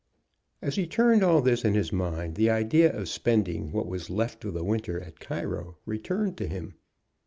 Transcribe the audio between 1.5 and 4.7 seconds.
in his mind, the idea of spending what was left of the